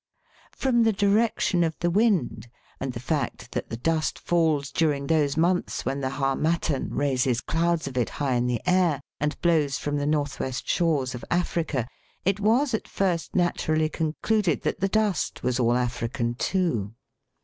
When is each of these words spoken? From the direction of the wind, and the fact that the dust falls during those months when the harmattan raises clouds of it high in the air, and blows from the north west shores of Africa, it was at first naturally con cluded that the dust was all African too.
From 0.55 0.81
the 0.81 0.91
direction 0.91 1.63
of 1.63 1.77
the 1.77 1.91
wind, 1.91 2.49
and 2.79 2.91
the 2.93 2.99
fact 2.99 3.51
that 3.51 3.69
the 3.69 3.77
dust 3.77 4.17
falls 4.17 4.71
during 4.71 5.05
those 5.05 5.37
months 5.37 5.85
when 5.85 6.01
the 6.01 6.09
harmattan 6.09 6.89
raises 6.91 7.39
clouds 7.39 7.87
of 7.87 7.95
it 7.95 8.09
high 8.09 8.33
in 8.33 8.47
the 8.47 8.61
air, 8.65 9.01
and 9.19 9.39
blows 9.43 9.77
from 9.77 9.97
the 9.97 10.07
north 10.07 10.39
west 10.39 10.67
shores 10.67 11.13
of 11.13 11.23
Africa, 11.29 11.87
it 12.25 12.39
was 12.39 12.73
at 12.73 12.87
first 12.87 13.35
naturally 13.35 13.89
con 13.89 14.15
cluded 14.23 14.63
that 14.63 14.79
the 14.79 14.89
dust 14.89 15.43
was 15.43 15.59
all 15.59 15.77
African 15.77 16.33
too. 16.33 16.95